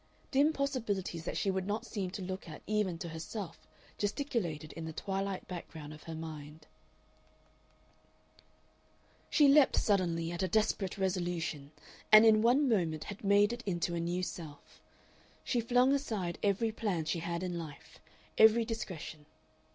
Dim 0.31 0.51
possibilities 0.51 1.25
that 1.25 1.37
she 1.37 1.51
would 1.51 1.67
not 1.67 1.85
seem 1.85 2.09
to 2.09 2.23
look 2.23 2.49
at 2.49 2.63
even 2.65 2.97
to 2.97 3.09
herself 3.09 3.67
gesticulated 3.99 4.73
in 4.73 4.85
the 4.85 4.93
twilight 4.93 5.47
background 5.47 5.93
of 5.93 6.01
her 6.01 6.15
mind. 6.15 6.65
She 9.29 9.47
leaped 9.47 9.75
suddenly 9.75 10.31
at 10.31 10.41
a 10.41 10.47
desperate 10.47 10.97
resolution, 10.97 11.71
and 12.11 12.25
in 12.25 12.41
one 12.41 12.67
moment 12.67 13.03
had 13.03 13.23
made 13.23 13.53
it 13.53 13.61
into 13.67 13.93
a 13.93 13.99
new 13.99 14.23
self. 14.23 14.81
She 15.43 15.61
flung 15.61 15.93
aside 15.93 16.39
every 16.41 16.71
plan 16.71 17.05
she 17.05 17.19
had 17.19 17.43
in 17.43 17.59
life, 17.59 17.99
every 18.39 18.65
discretion. 18.65 19.27